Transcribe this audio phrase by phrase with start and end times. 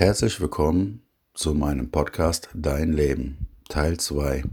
[0.00, 1.02] Herzlich willkommen
[1.34, 4.44] zu meinem Podcast Dein Leben, Teil 2.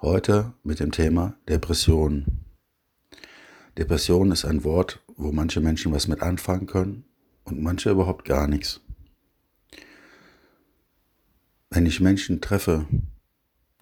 [0.00, 2.24] Heute mit dem Thema Depression.
[3.76, 7.04] Depression ist ein Wort, wo manche Menschen was mit anfangen können
[7.42, 8.80] und manche überhaupt gar nichts.
[11.70, 12.86] Wenn ich Menschen treffe,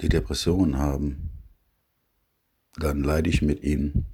[0.00, 1.32] die Depressionen haben,
[2.76, 4.06] dann leide ich mit ihnen,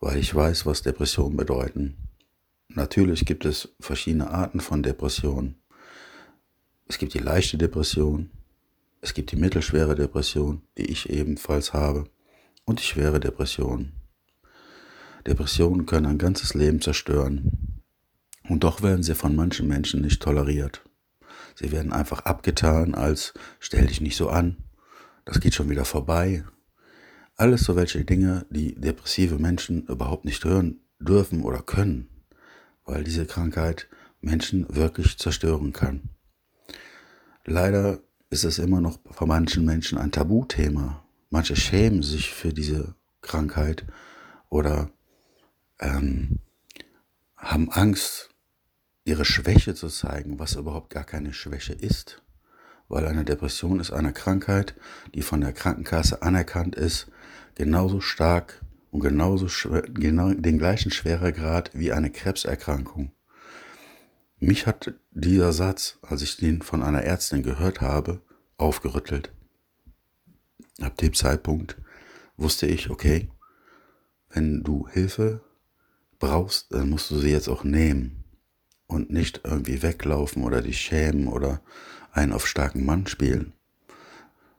[0.00, 1.98] weil ich weiß, was Depressionen bedeuten.
[2.66, 5.54] Natürlich gibt es verschiedene Arten von Depressionen.
[6.88, 8.30] Es gibt die leichte Depression,
[9.00, 12.04] es gibt die mittelschwere Depression, die ich ebenfalls habe,
[12.64, 13.92] und die schwere Depression.
[15.26, 17.82] Depressionen können ein ganzes Leben zerstören.
[18.48, 20.82] Und doch werden sie von manchen Menschen nicht toleriert.
[21.54, 24.56] Sie werden einfach abgetan als stell dich nicht so an,
[25.24, 26.44] das geht schon wieder vorbei.
[27.36, 32.08] Alles so welche Dinge, die depressive Menschen überhaupt nicht hören dürfen oder können
[32.88, 33.86] weil diese Krankheit
[34.20, 36.08] Menschen wirklich zerstören kann.
[37.50, 41.02] Leider ist es immer noch bei manchen Menschen ein Tabuthema.
[41.30, 43.86] Manche schämen sich für diese Krankheit
[44.50, 44.90] oder
[45.80, 46.40] ähm,
[47.38, 48.28] haben Angst,
[49.04, 52.22] ihre Schwäche zu zeigen, was überhaupt gar keine Schwäche ist.
[52.86, 54.74] Weil eine Depression ist eine Krankheit,
[55.14, 57.10] die von der Krankenkasse anerkannt ist,
[57.54, 59.46] genauso stark und genauso
[59.94, 63.12] genau den gleichen Schweregrad wie eine Krebserkrankung.
[64.40, 68.20] Mich hat dieser Satz, als ich den von einer Ärztin gehört habe,
[68.56, 69.32] aufgerüttelt.
[70.80, 71.76] Ab dem Zeitpunkt
[72.36, 73.28] wusste ich, okay,
[74.30, 75.40] wenn du Hilfe
[76.20, 78.24] brauchst, dann musst du sie jetzt auch nehmen
[78.86, 81.60] und nicht irgendwie weglaufen oder dich schämen oder
[82.12, 83.54] einen auf starken Mann spielen.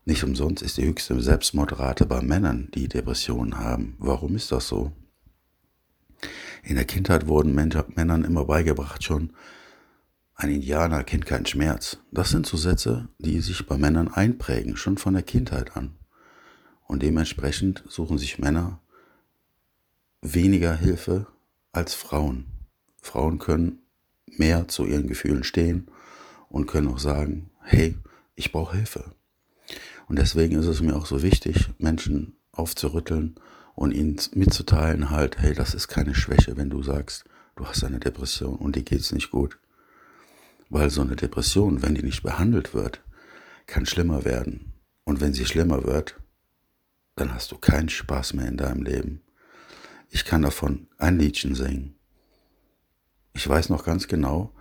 [0.03, 3.95] Nicht umsonst ist die höchste Selbstmordrate bei Männern, die Depressionen haben.
[4.00, 4.91] Warum ist das so?
[6.63, 9.33] In der Kindheit wurden Männern immer beigebracht schon,
[10.39, 11.97] ein Indianer kennt keinen Schmerz.
[12.11, 15.95] Das sind so Sätze, die sich bei Männern einprägen, schon von der Kindheit an.
[16.87, 18.79] Und dementsprechend suchen sich Männer
[20.22, 21.28] weniger Hilfe
[21.73, 22.45] als Frauen.
[23.01, 23.79] Frauen können
[24.28, 25.91] mehr zu ihren Gefühlen stehen
[26.47, 27.97] und können auch sagen, hey,
[28.35, 29.11] ich brauche Hilfe.
[30.07, 33.35] Und deswegen ist es mir auch so wichtig, Menschen aufzurütteln
[33.75, 37.25] und ihnen mitzuteilen halt, hey, das ist keine Schwäche, wenn du sagst,
[37.57, 39.59] du hast eine Depression und dir geht's nicht gut.
[40.69, 43.03] Weil so eine Depression, wenn die nicht behandelt wird,
[43.66, 44.74] kann schlimmer werden.
[45.03, 46.19] Und wenn sie schlimmer wird,
[47.16, 49.22] dann hast du keinen Spaß mehr in deinem Leben.
[50.09, 51.96] Ich kann davon ein Liedchen singen.
[53.34, 54.53] Ich weiß noch ganz genau,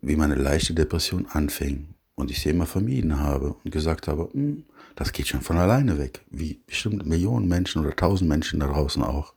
[0.00, 4.64] wie meine leichte Depression anfing und ich sie immer vermieden habe und gesagt habe, hm,
[4.96, 9.02] das geht schon von alleine weg, wie bestimmt Millionen Menschen oder tausend Menschen da draußen
[9.02, 9.34] auch.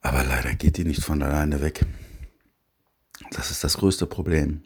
[0.00, 1.84] Aber leider geht die nicht von alleine weg.
[3.30, 4.62] Das ist das größte Problem.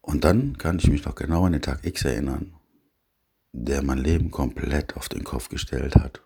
[0.00, 2.54] Und dann kann ich mich noch genau an den Tag X erinnern,
[3.52, 6.20] der mein Leben komplett auf den Kopf gestellt hat.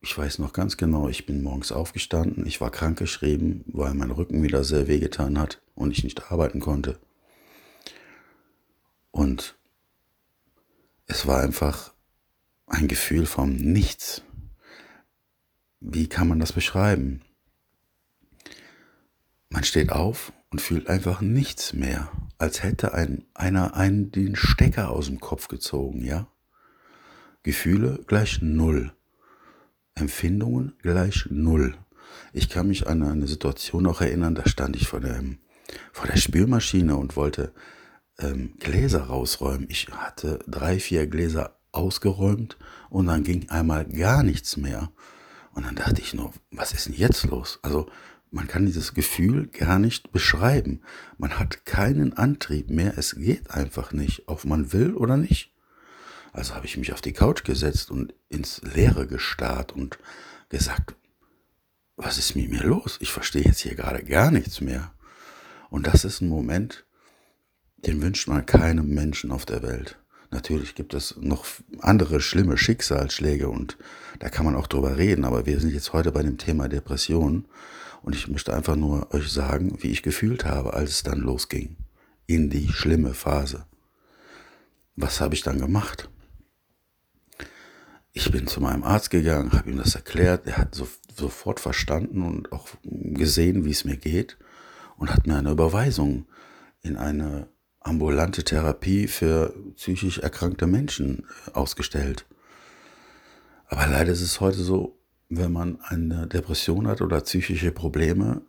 [0.00, 4.42] Ich weiß noch ganz genau, ich bin morgens aufgestanden, ich war krankgeschrieben, weil mein Rücken
[4.42, 6.98] wieder sehr wehgetan hat und ich nicht arbeiten konnte.
[9.10, 9.58] Und
[11.06, 11.92] es war einfach
[12.66, 14.22] ein Gefühl vom Nichts.
[15.80, 17.25] Wie kann man das beschreiben?
[19.48, 24.90] Man steht auf und fühlt einfach nichts mehr, als hätte ein, einer einen den Stecker
[24.90, 26.28] aus dem Kopf gezogen, ja?
[27.42, 28.92] Gefühle gleich null.
[29.94, 31.76] Empfindungen gleich null.
[32.32, 35.38] Ich kann mich an eine Situation noch erinnern, da stand ich vor, dem,
[35.92, 37.52] vor der Spülmaschine und wollte
[38.18, 39.66] ähm, Gläser rausräumen.
[39.70, 42.56] Ich hatte drei, vier Gläser ausgeräumt
[42.90, 44.90] und dann ging einmal gar nichts mehr.
[45.52, 47.58] Und dann dachte ich nur, was ist denn jetzt los?
[47.62, 47.88] Also
[48.36, 50.82] man kann dieses Gefühl gar nicht beschreiben.
[51.16, 52.98] Man hat keinen Antrieb mehr.
[52.98, 55.54] Es geht einfach nicht, ob man will oder nicht.
[56.34, 59.98] Also habe ich mich auf die Couch gesetzt und ins Leere gestarrt und
[60.50, 60.96] gesagt,
[61.96, 62.98] was ist mit mir los?
[63.00, 64.92] Ich verstehe jetzt hier gerade gar nichts mehr.
[65.70, 66.84] Und das ist ein Moment,
[67.78, 69.98] den wünscht man keinem Menschen auf der Welt.
[70.30, 71.46] Natürlich gibt es noch
[71.78, 73.78] andere schlimme Schicksalsschläge und
[74.18, 77.46] da kann man auch drüber reden, aber wir sind jetzt heute bei dem Thema Depression
[78.06, 81.76] und ich möchte einfach nur euch sagen, wie ich gefühlt habe, als es dann losging
[82.28, 83.66] in die schlimme Phase.
[84.94, 86.08] Was habe ich dann gemacht?
[88.12, 90.46] Ich bin zu meinem Arzt gegangen, habe ihm das erklärt.
[90.46, 90.86] Er hat so,
[91.16, 94.38] sofort verstanden und auch gesehen, wie es mir geht
[94.98, 96.26] und hat mir eine Überweisung
[96.82, 97.48] in eine
[97.80, 102.24] ambulante Therapie für psychisch erkrankte Menschen äh, ausgestellt.
[103.66, 104.95] Aber leider ist es heute so,
[105.28, 108.42] wenn man eine Depression hat oder psychische Probleme,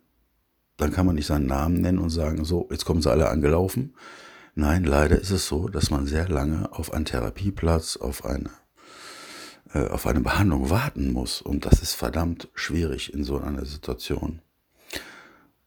[0.77, 3.95] dann kann man nicht seinen Namen nennen und sagen, so, jetzt kommen sie alle angelaufen.
[4.53, 8.49] Nein, leider ist es so, dass man sehr lange auf einen Therapieplatz, auf eine,
[9.73, 11.41] äh, auf eine Behandlung warten muss.
[11.41, 14.41] Und das ist verdammt schwierig in so einer Situation.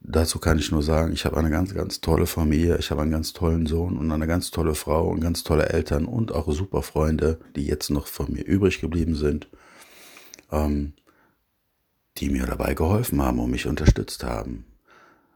[0.03, 3.11] Dazu kann ich nur sagen, ich habe eine ganz, ganz tolle Familie, ich habe einen
[3.11, 6.83] ganz tollen Sohn und eine ganz tolle Frau und ganz tolle Eltern und auch super
[6.83, 9.49] Freunde, die jetzt noch von mir übrig geblieben sind,
[10.51, 10.95] ähm,
[12.21, 14.65] die mir dabei geholfen haben und mich unterstützt haben.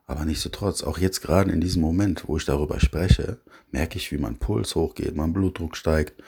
[0.07, 3.39] Aber nichtsdestotrotz, auch jetzt gerade in diesem Moment, wo ich darüber spreche,
[3.71, 6.23] merke ich, wie mein Puls hochgeht, mein Blutdruck steigt,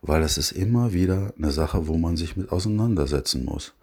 [0.00, 3.74] weil es ist immer wieder eine Sache, wo man sich mit auseinandersetzen muss.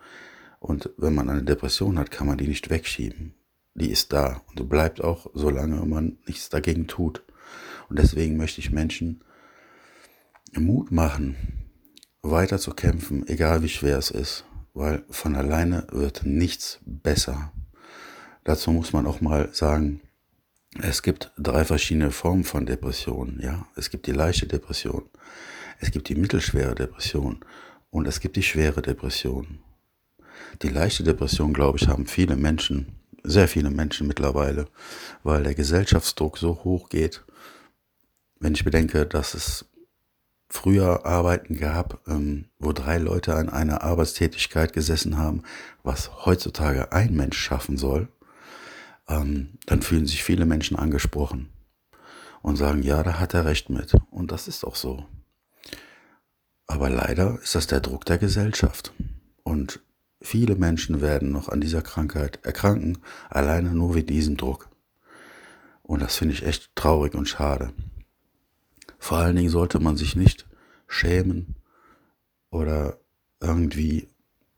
[0.60, 3.34] Und wenn man eine Depression hat, kann man die nicht wegschieben
[3.80, 7.24] die ist da und bleibt auch, solange man nichts dagegen tut.
[7.90, 9.24] Und deswegen möchte ich Menschen
[10.54, 11.36] Mut machen,
[12.22, 17.52] weiter zu kämpfen, egal wie schwer es ist, weil von alleine wird nichts besser.
[18.44, 20.02] Dazu muss man auch mal sagen,
[20.82, 23.40] es gibt drei verschiedene Formen von Depressionen.
[23.42, 25.04] Ja, es gibt die leichte Depression,
[25.80, 27.40] es gibt die mittelschwere Depression
[27.90, 29.60] und es gibt die schwere Depression.
[30.62, 34.66] Die leichte Depression, glaube ich, haben viele Menschen sehr viele Menschen mittlerweile,
[35.24, 37.24] weil der Gesellschaftsdruck so hoch geht.
[38.40, 39.66] Wenn ich bedenke, dass es
[40.50, 45.44] früher Arbeiten gab, ähm, wo drei Leute an einer Arbeitstätigkeit gesessen haben,
[45.84, 48.10] was heutzutage ein Mensch schaffen soll,
[49.08, 51.50] ähm, dann fühlen sich viele Menschen angesprochen
[52.42, 53.94] und sagen, ja, da hat er recht mit.
[54.12, 55.06] Und das ist auch so.
[56.68, 58.94] Aber leider ist das der Druck der Gesellschaft.
[59.44, 59.82] Und
[60.22, 62.98] Viele Menschen werden noch an dieser Krankheit erkranken,
[63.30, 64.70] alleine nur wegen diesem Druck.
[65.82, 67.72] Und das finde ich echt traurig und schade.
[69.00, 70.48] Vor allen Dingen sollte man sich nicht
[70.88, 71.56] schämen
[72.52, 73.00] oder
[73.40, 74.08] irgendwie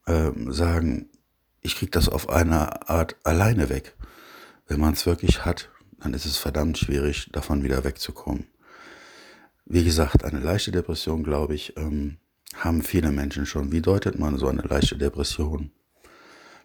[0.05, 1.09] äh, sagen,
[1.61, 3.95] ich kriege das auf eine Art alleine weg.
[4.67, 8.47] Wenn man es wirklich hat, dann ist es verdammt schwierig, davon wieder wegzukommen.
[9.65, 12.17] Wie gesagt, eine leichte Depression, glaube ich, ähm,
[12.55, 13.71] haben viele Menschen schon.
[13.71, 15.71] Wie deutet man so eine leichte Depression?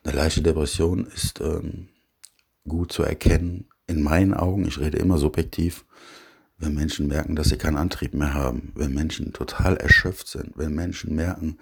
[0.02, 1.88] Eine leichte Depression ist ähm,
[2.66, 5.84] gut zu erkennen, in meinen Augen, ich rede immer subjektiv,
[6.58, 10.74] wenn Menschen merken, dass sie keinen Antrieb mehr haben, wenn Menschen total erschöpft sind, wenn
[10.74, 11.58] Menschen merken,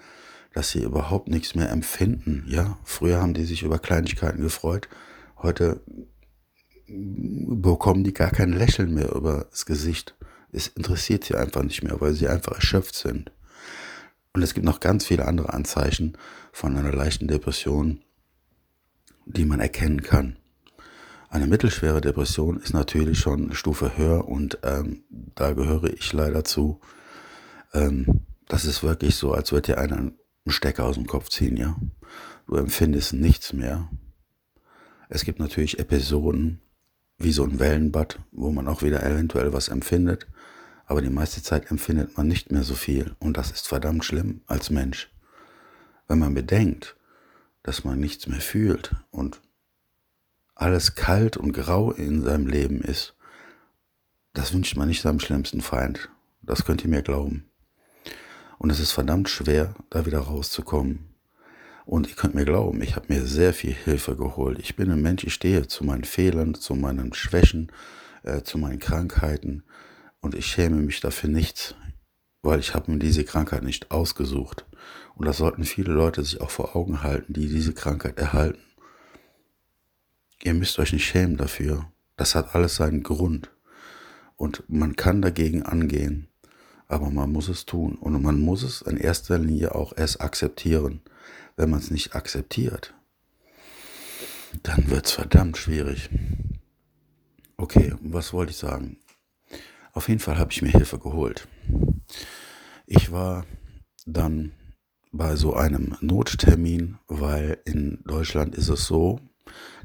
[0.53, 2.45] dass sie überhaupt nichts mehr empfinden.
[2.47, 4.87] Ja, früher haben die sich über Kleinigkeiten gefreut,
[5.41, 5.81] heute
[6.87, 10.15] bekommen die gar kein Lächeln mehr über das Gesicht.
[10.51, 13.31] Es interessiert sie einfach nicht mehr, weil sie einfach erschöpft sind.
[14.33, 16.17] Und es gibt noch ganz viele andere Anzeichen
[16.51, 18.01] von einer leichten Depression,
[19.25, 20.37] die man erkennen kann.
[21.29, 26.43] Eine mittelschwere Depression ist natürlich schon eine Stufe höher und ähm, da gehöre ich leider
[26.43, 26.79] zu.
[27.73, 30.17] Ähm, das ist wirklich so, als würde dir einer einen
[30.47, 31.75] Stecker aus dem Kopf ziehen, ja.
[32.47, 33.89] Du empfindest nichts mehr.
[35.09, 36.61] Es gibt natürlich Episoden
[37.17, 40.27] wie so ein Wellenbad, wo man auch wieder eventuell was empfindet
[40.85, 44.41] aber die meiste Zeit empfindet man nicht mehr so viel und das ist verdammt schlimm
[44.47, 45.11] als Mensch.
[46.07, 46.95] Wenn man bedenkt,
[47.63, 49.41] dass man nichts mehr fühlt und
[50.55, 53.15] alles kalt und grau in seinem Leben ist,
[54.33, 56.09] das wünscht man nicht seinem schlimmsten Feind.
[56.41, 57.45] Das könnt ihr mir glauben.
[58.57, 61.15] Und es ist verdammt schwer, da wieder rauszukommen.
[61.85, 64.57] Und ihr könnt mir glauben, ich habe mir sehr viel Hilfe geholt.
[64.59, 67.71] Ich bin ein Mensch, ich stehe zu meinen Fehlern, zu meinen Schwächen,
[68.23, 69.63] äh, zu meinen Krankheiten
[70.25, 71.75] und ich schäme mich dafür nicht,
[72.41, 74.65] weil ich habe mir diese Krankheit nicht ausgesucht.
[75.13, 78.59] Und das sollten viele Leute sich auch vor Augen halten, die diese Krankheit erhalten.
[80.45, 81.91] Ihr müsst euch nicht schämen dafür.
[82.17, 83.49] Das hat alles seinen Grund.
[84.35, 86.27] Und man kann dagegen angehen,
[86.87, 87.95] aber man muss es tun.
[87.95, 91.01] Und man muss es in erster Linie auch erst akzeptieren.
[91.55, 92.93] Wenn man es nicht akzeptiert,
[94.61, 96.11] dann wird es verdammt schwierig.
[97.57, 98.97] Okay, was wollte ich sagen?
[99.93, 101.47] Auf jeden Fall habe ich mir Hilfe geholt.
[102.85, 103.47] Ich war
[104.05, 104.51] dann
[105.11, 109.19] bei so einem Nottermin, weil in Deutschland ist es so,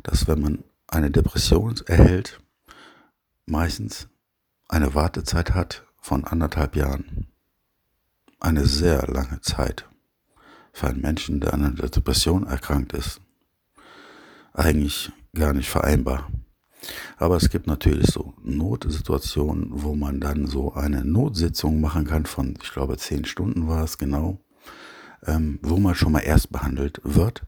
[0.02, 2.40] dass wenn man eine Depression erhält,
[3.46, 4.08] meistens
[4.68, 7.26] eine Wartezeit hat von anderthalb Jahren.
[8.38, 9.88] Eine sehr lange Zeit
[10.72, 13.20] für einen Menschen, der an einer Depression erkrankt ist.
[14.52, 16.28] Eigentlich gar nicht vereinbar.
[17.18, 22.56] Aber es gibt natürlich so Notsituationen, wo man dann so eine Notsitzung machen kann von,
[22.62, 24.40] ich glaube, zehn Stunden war es genau,
[25.26, 27.42] ähm, wo man schon mal erst behandelt wird.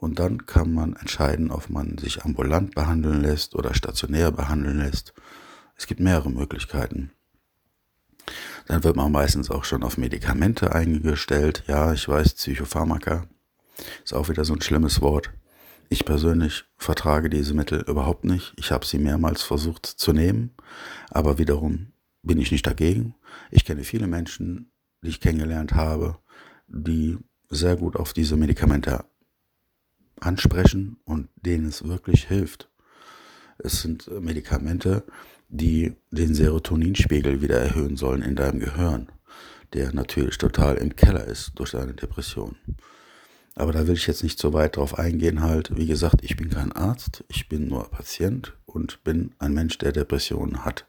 [0.00, 5.12] Und dann kann man entscheiden, ob man sich ambulant behandeln lässt oder stationär behandeln lässt.
[5.76, 7.10] Es gibt mehrere Möglichkeiten.
[8.66, 11.64] Dann wird man meistens auch schon auf Medikamente eingestellt.
[11.66, 13.26] Ja, ich weiß, Psychopharmaka
[14.04, 15.30] ist auch wieder so ein schlimmes Wort.
[15.88, 18.52] Ich persönlich vertrage diese Mittel überhaupt nicht.
[18.56, 20.54] Ich habe sie mehrmals versucht zu nehmen,
[21.10, 23.14] aber wiederum bin ich nicht dagegen.
[23.50, 24.70] Ich kenne viele Menschen,
[25.02, 26.18] die ich kennengelernt habe,
[26.68, 27.16] die
[27.48, 29.04] sehr gut auf diese Medikamente
[30.20, 32.68] ansprechen und denen es wirklich hilft.
[33.58, 35.02] Es sind Medikamente,
[35.48, 39.08] die den Serotoninspiegel wieder erhöhen sollen in deinem Gehirn,
[39.72, 42.56] der natürlich total im Keller ist durch deine Depression.
[43.54, 45.76] Aber da will ich jetzt nicht so weit drauf eingehen halt.
[45.76, 49.90] Wie gesagt, ich bin kein Arzt, ich bin nur Patient und bin ein Mensch, der
[49.90, 50.86] Depressionen hat.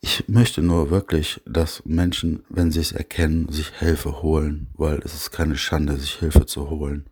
[0.00, 5.14] Ich möchte nur wirklich, dass Menschen, wenn sie es erkennen, sich Hilfe holen, weil es
[5.14, 7.08] ist keine Schande, sich Hilfe zu holen.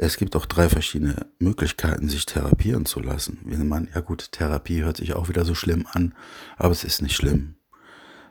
[0.00, 3.38] Es gibt auch drei verschiedene Möglichkeiten, sich therapieren zu lassen.
[3.44, 6.14] Wenn man, ja gut, Therapie hört sich auch wieder so schlimm an,
[6.56, 7.56] aber es ist nicht schlimm.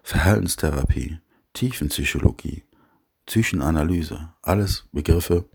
[0.01, 1.19] Verhaltenstherapie,
[1.51, 2.63] Tiefenpsychologie,
[3.25, 5.49] Psychenanalyse, alles Begriffe,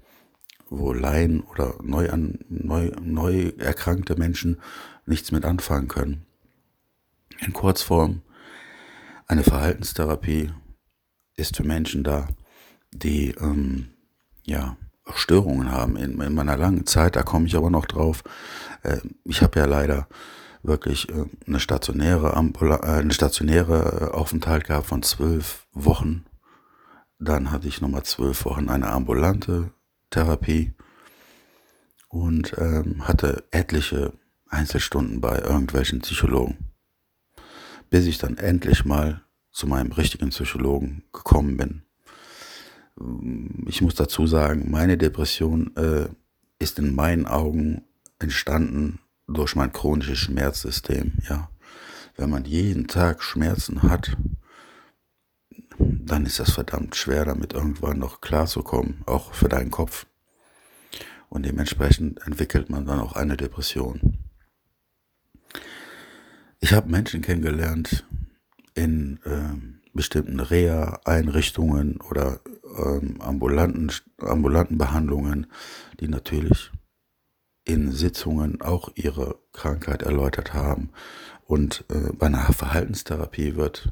[0.69, 4.61] wo Laien oder neu, an, neu, neu erkrankte Menschen
[5.07, 6.27] nichts mit anfangen können.
[7.45, 8.23] In Kurzform,
[9.27, 10.53] eine Verhaltenstherapie
[11.35, 12.29] ist für Menschen da,
[12.93, 13.89] die ähm,
[14.45, 14.77] ja,
[15.15, 15.97] Störungen haben.
[15.97, 18.23] In, in, meiner langen Zeit, da komme ich aber noch drauf,
[18.83, 20.07] äh, ich habe ja leider
[20.63, 26.25] wirklich äh, eine stationäre, Ambula äh, eine stationäre Aufenthalt gehabt von zwölf Wochen.
[27.19, 29.73] Dann hatte ich nochmal zwölf Wochen eine ambulante
[30.11, 30.75] Therapie
[32.09, 34.13] und ähm, hatte etliche
[34.49, 36.72] Einzelstunden bei irgendwelchen Psychologen,
[37.93, 39.21] bis ich dann endlich mal
[39.51, 41.83] zu meinem richtigen Psychologen gekommen bin.
[43.67, 46.09] Ich muss dazu sagen, meine Depression äh,
[46.59, 47.85] ist in meinen Augen
[48.19, 51.19] entstanden durch mein chronisches Schmerzsystem.
[51.29, 51.51] Ja,
[52.17, 54.17] wenn man jeden Tag Schmerzen hat,
[55.79, 60.07] dann ist das verdammt schwer, damit irgendwann noch klarzukommen, auch für deinen Kopf.
[61.29, 64.17] Und dementsprechend entwickelt man dann auch eine Depression.
[66.65, 68.07] Ich habe Menschen kennengelernt
[68.75, 72.39] in äh, bestimmten Reha-Einrichtungen oder
[72.79, 75.49] ähm, ambulanten, ambulanten Behandlungen,
[75.99, 76.71] die natürlich
[77.65, 80.91] in Sitzungen auch ihre Krankheit erläutert haben.
[81.47, 83.91] Und äh, bei einer Verhaltenstherapie wird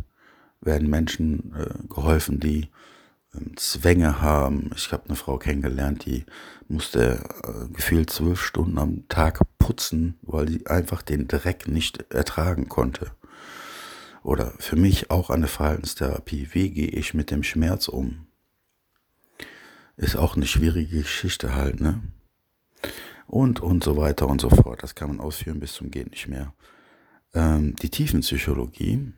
[0.60, 2.68] werden Menschen äh, geholfen, die
[3.56, 4.70] Zwänge haben.
[4.74, 6.24] Ich habe eine Frau kennengelernt, die
[6.68, 12.68] musste äh, gefühlt zwölf Stunden am Tag putzen, weil sie einfach den Dreck nicht ertragen
[12.68, 13.12] konnte.
[14.22, 16.48] Oder für mich auch eine Verhaltenstherapie.
[16.52, 18.26] Wie gehe ich mit dem Schmerz um?
[19.96, 22.02] Ist auch eine schwierige Geschichte halt, ne?
[23.26, 24.82] Und, und so weiter und so fort.
[24.82, 26.52] Das kann man ausführen bis zum Geht nicht mehr.
[27.32, 29.12] Ähm, die Tiefenpsychologie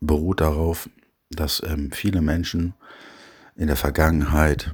[0.00, 0.90] beruht darauf,
[1.30, 2.74] dass ähm, viele Menschen
[3.56, 4.72] in der Vergangenheit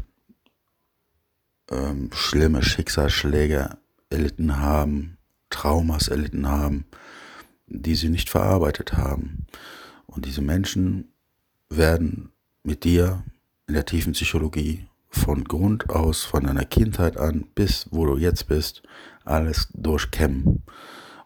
[1.71, 3.79] ähm, schlimme Schicksalsschläge
[4.11, 5.19] erlitten haben,
[5.51, 6.87] Traumas erlitten haben,
[7.67, 9.47] die sie nicht verarbeitet haben.
[10.07, 11.13] Und diese Menschen
[11.69, 12.31] werden
[12.63, 13.25] mit dir
[13.67, 18.49] in der tiefen Psychologie von Grund aus, von deiner Kindheit an bis wo du jetzt
[18.49, 18.83] bist,
[19.25, 20.63] alles durchkämmen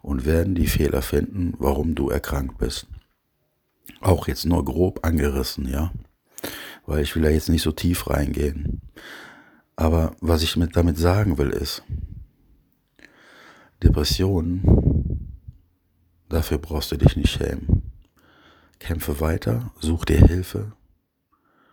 [0.01, 2.87] und werden die Fehler finden, warum du erkrankt bist.
[4.01, 5.91] Auch jetzt nur grob angerissen, ja.
[6.85, 8.81] Weil ich will ja jetzt nicht so tief reingehen.
[9.75, 11.83] Aber was ich mit, damit sagen will ist,
[13.81, 15.33] Depressionen,
[16.29, 17.91] dafür brauchst du dich nicht schämen.
[18.79, 20.73] Kämpfe weiter, such dir Hilfe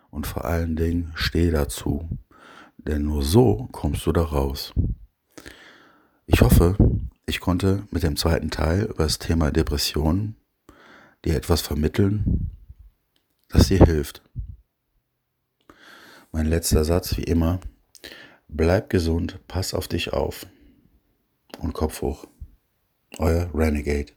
[0.09, 2.07] und vor allen Dingen steh dazu.
[2.77, 4.73] Denn nur so kommst du da raus.
[6.25, 6.75] Ich hoffe,
[7.25, 10.35] ich konnte mit dem zweiten Teil über das Thema Depressionen
[11.23, 12.49] dir etwas vermitteln,
[13.49, 14.21] das dir hilft.
[16.33, 17.59] Mein letzter Satz wie immer,
[18.47, 20.45] bleib gesund, pass auf dich auf
[21.59, 22.25] und Kopf hoch.
[23.17, 24.13] Euer Renegade.